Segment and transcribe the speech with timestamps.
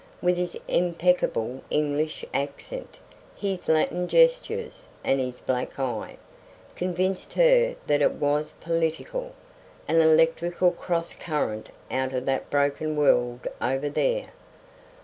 [0.19, 2.97] with his impeccable English accent,
[3.35, 6.17] his Latin gestures, and his black eye,
[6.75, 9.33] convinced her that it was political;
[9.87, 14.29] an electrical cross current out of that broken world over there.